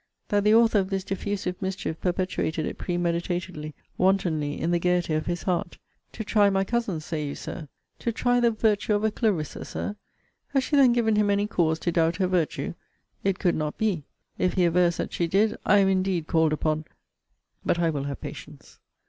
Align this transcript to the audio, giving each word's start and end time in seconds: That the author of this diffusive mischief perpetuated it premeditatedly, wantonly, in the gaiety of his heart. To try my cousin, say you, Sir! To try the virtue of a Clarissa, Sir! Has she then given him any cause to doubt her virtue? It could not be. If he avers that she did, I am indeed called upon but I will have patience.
That 0.29 0.45
the 0.45 0.55
author 0.55 0.79
of 0.79 0.89
this 0.89 1.03
diffusive 1.03 1.61
mischief 1.61 2.01
perpetuated 2.01 2.65
it 2.65 2.79
premeditatedly, 2.79 3.75
wantonly, 3.99 4.59
in 4.59 4.71
the 4.71 4.79
gaiety 4.79 5.13
of 5.13 5.27
his 5.27 5.43
heart. 5.43 5.77
To 6.13 6.23
try 6.23 6.49
my 6.49 6.63
cousin, 6.63 7.01
say 7.01 7.23
you, 7.27 7.35
Sir! 7.35 7.67
To 7.99 8.11
try 8.11 8.39
the 8.39 8.49
virtue 8.49 8.95
of 8.95 9.03
a 9.03 9.11
Clarissa, 9.11 9.63
Sir! 9.63 9.95
Has 10.55 10.63
she 10.63 10.75
then 10.75 10.91
given 10.93 11.17
him 11.17 11.29
any 11.29 11.45
cause 11.45 11.77
to 11.81 11.91
doubt 11.91 12.15
her 12.15 12.25
virtue? 12.25 12.73
It 13.23 13.37
could 13.37 13.53
not 13.53 13.77
be. 13.77 14.03
If 14.39 14.55
he 14.55 14.65
avers 14.65 14.97
that 14.97 15.13
she 15.13 15.27
did, 15.27 15.55
I 15.67 15.77
am 15.77 15.87
indeed 15.87 16.25
called 16.25 16.51
upon 16.51 16.85
but 17.63 17.77
I 17.77 17.91
will 17.91 18.05
have 18.05 18.21
patience. 18.21 18.79